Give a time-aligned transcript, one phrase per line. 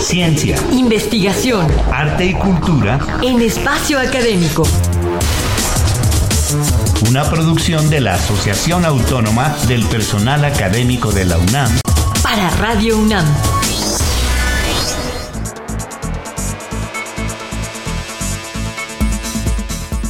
[0.00, 4.64] Ciencia, investigación, arte y cultura en espacio académico.
[7.08, 11.80] Una producción de la Asociación Autónoma del Personal Académico de la UNAM.
[12.22, 13.24] Para Radio UNAM.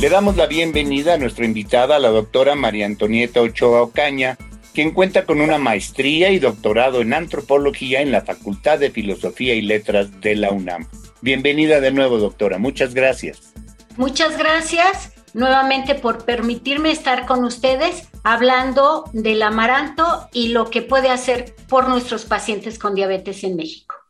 [0.03, 4.37] Le damos la bienvenida a nuestra invitada, la doctora María Antonieta Ochoa Ocaña,
[4.73, 9.62] quien cuenta con una maestría y doctorado en antropología en la Facultad de Filosofía y
[9.62, 10.88] Letras de la UNAM.
[11.20, 12.59] Bienvenida de nuevo, doctora.
[12.59, 13.52] Muchas gracias.
[13.96, 21.10] Muchas gracias nuevamente por permitirme estar con ustedes hablando del amaranto y lo que puede
[21.10, 24.02] hacer por nuestros pacientes con diabetes en México.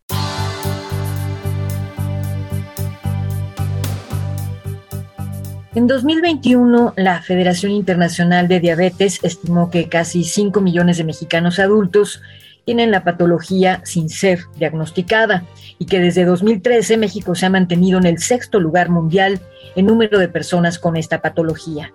[5.75, 12.21] En 2021, la Federación Internacional de Diabetes estimó que casi 5 millones de mexicanos adultos
[12.67, 15.47] tienen la patología sin ser diagnosticada
[15.79, 19.41] y que desde 2013 México se ha mantenido en el sexto lugar mundial
[19.75, 21.95] en número de personas con esta patología.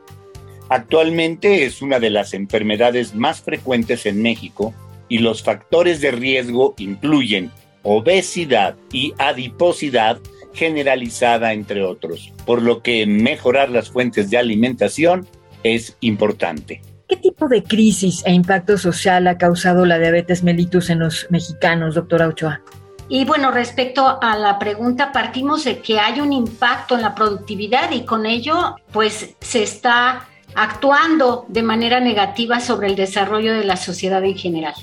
[0.69, 4.73] Actualmente es una de las enfermedades más frecuentes en México
[5.07, 7.51] y los factores de riesgo incluyen
[7.83, 10.17] obesidad y adiposidad,
[10.57, 15.27] generalizada, entre otros, por lo que mejorar las fuentes de alimentación
[15.63, 16.81] es importante.
[17.07, 21.95] ¿Qué tipo de crisis e impacto social ha causado la diabetes mellitus en los mexicanos,
[21.95, 22.61] doctora Ochoa?
[23.07, 27.91] Y bueno, respecto a la pregunta, partimos de que hay un impacto en la productividad
[27.91, 33.77] y con ello, pues se está actuando de manera negativa sobre el desarrollo de la
[33.77, 34.73] sociedad en general.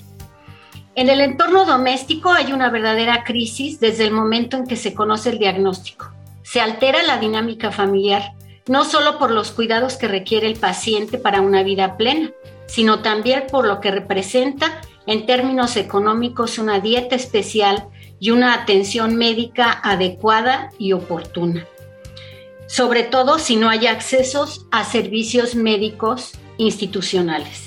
[0.96, 5.30] En el entorno doméstico hay una verdadera crisis desde el momento en que se conoce
[5.30, 6.12] el diagnóstico.
[6.44, 8.34] Se altera la dinámica familiar,
[8.68, 12.30] no solo por los cuidados que requiere el paciente para una vida plena,
[12.66, 17.88] sino también por lo que representa en términos económicos una dieta especial
[18.20, 21.66] y una atención médica adecuada y oportuna.
[22.68, 27.64] Sobre todo si no hay accesos a servicios médicos institucionales.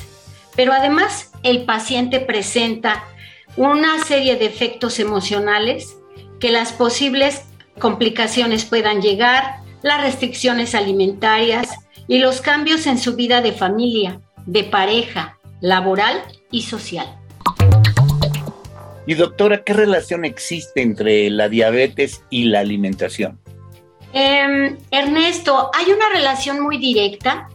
[0.56, 3.04] Pero además el paciente presenta
[3.57, 5.97] una serie de efectos emocionales
[6.40, 7.44] que las posibles
[7.79, 11.69] complicaciones puedan llegar, las restricciones alimentarias
[12.07, 17.07] y los cambios en su vida de familia, de pareja, laboral y social.
[19.07, 23.39] Y doctora, ¿qué relación existe entre la diabetes y la alimentación?
[24.13, 27.50] Em, Ernesto, hay una relación muy directa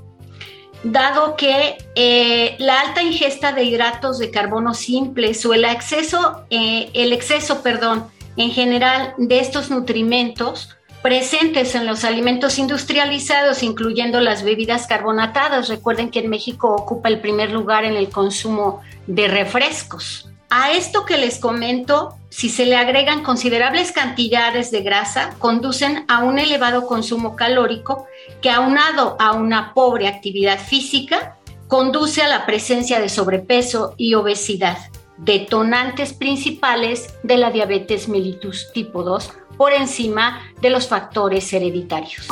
[0.82, 6.90] dado que eh, la alta ingesta de hidratos de carbono simples o el exceso, eh,
[6.94, 8.06] el exceso, perdón,
[8.36, 15.68] en general de estos nutrimentos presentes en los alimentos industrializados, incluyendo las bebidas carbonatadas.
[15.68, 20.28] Recuerden que en México ocupa el primer lugar en el consumo de refrescos.
[20.48, 26.24] A esto que les comento, si se le agregan considerables cantidades de grasa, conducen a
[26.24, 28.06] un elevado consumo calórico
[28.40, 31.36] que aunado a una pobre actividad física,
[31.68, 34.78] conduce a la presencia de sobrepeso y obesidad,
[35.18, 42.28] detonantes principales de la diabetes mellitus tipo 2 por encima de los factores hereditarios.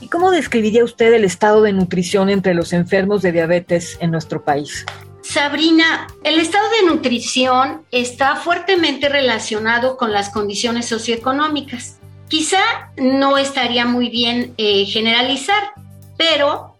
[0.00, 4.42] ¿Y cómo describiría usted el estado de nutrición entre los enfermos de diabetes en nuestro
[4.42, 4.86] país?
[5.28, 11.98] Sabrina, el estado de nutrición está fuertemente relacionado con las condiciones socioeconómicas.
[12.28, 12.62] Quizá
[12.96, 15.72] no estaría muy bien eh, generalizar,
[16.16, 16.78] pero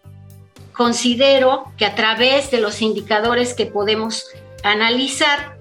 [0.73, 4.25] considero que a través de los indicadores que podemos
[4.63, 5.59] analizar,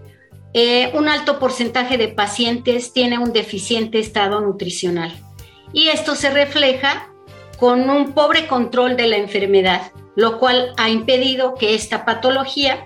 [0.55, 5.15] eh, un alto porcentaje de pacientes tiene un deficiente estado nutricional.
[5.75, 7.11] Y esto se refleja
[7.59, 12.85] con un pobre control de la enfermedad, lo cual ha impedido que esta patología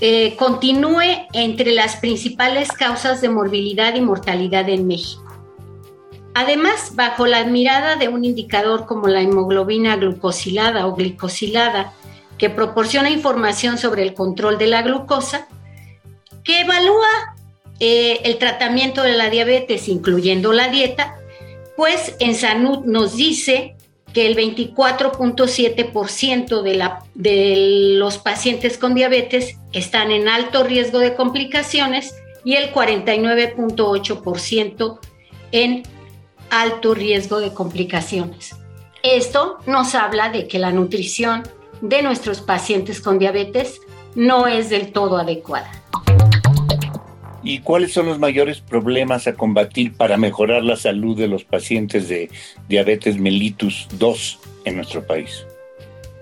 [0.00, 5.22] eh, continúe entre las principales causas de morbilidad y mortalidad en México.
[6.34, 11.92] Además, bajo la mirada de un indicador como la hemoglobina glucosilada o glicosilada,
[12.36, 15.46] que proporciona información sobre el control de la glucosa,
[16.42, 17.36] que evalúa
[17.78, 21.16] eh, el tratamiento de la diabetes, incluyendo la dieta,
[21.76, 23.76] pues en Sanud nos dice
[24.12, 27.54] que el 24.7% de, de
[27.98, 32.14] los pacientes con diabetes están en alto riesgo de complicaciones
[32.44, 34.98] y el 49.8%
[35.52, 35.84] en
[36.50, 38.56] alto riesgo de complicaciones.
[39.02, 41.42] Esto nos habla de que la nutrición
[41.80, 43.80] de nuestros pacientes con diabetes
[44.14, 45.70] no es del todo adecuada.
[47.42, 52.08] ¿Y cuáles son los mayores problemas a combatir para mejorar la salud de los pacientes
[52.08, 52.30] de
[52.68, 55.46] diabetes mellitus 2 en nuestro país?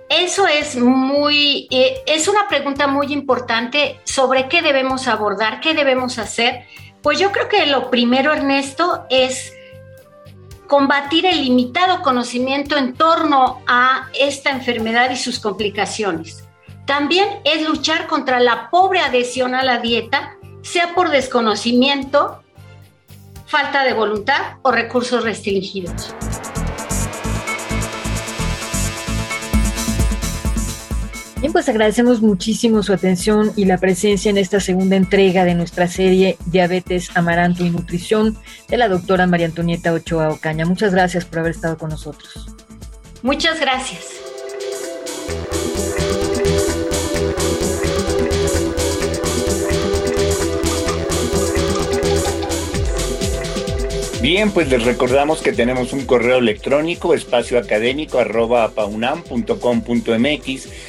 [0.09, 6.19] Eso es muy, eh, es una pregunta muy importante sobre qué debemos abordar, qué debemos
[6.19, 6.65] hacer
[7.03, 9.53] Pues yo creo que lo primero, Ernesto, es
[10.67, 16.45] combatir el limitado conocimiento en torno a esta enfermedad y sus complicaciones.
[16.85, 20.37] También es luchar contra la pobre adhesión a la dieta,
[20.67, 22.43] sea por desconocimiento,
[23.47, 26.15] falta de voluntad o recursos restringidos.
[31.41, 35.87] Bien, pues agradecemos muchísimo su atención y la presencia en esta segunda entrega de nuestra
[35.87, 38.37] serie Diabetes, Amaranto y Nutrición
[38.69, 40.65] de la doctora María Antonieta Ochoa Ocaña.
[40.65, 42.47] Muchas gracias por haber estado con nosotros.
[43.23, 44.26] Muchas gracias.
[54.27, 58.73] Bien, pues les recordamos que tenemos un correo electrónico, espacio académico arroba